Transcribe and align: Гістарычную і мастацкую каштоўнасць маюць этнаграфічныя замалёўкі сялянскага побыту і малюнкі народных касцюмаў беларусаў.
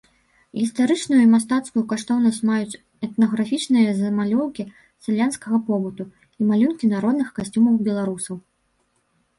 Гістарычную 0.59 1.17
і 1.23 1.27
мастацкую 1.33 1.83
каштоўнасць 1.91 2.39
маюць 2.51 2.79
этнаграфічныя 3.09 3.89
замалёўкі 4.01 4.67
сялянскага 5.05 5.57
побыту 5.69 6.03
і 6.39 6.41
малюнкі 6.55 6.85
народных 6.97 7.27
касцюмаў 7.39 7.75
беларусаў. 7.93 8.35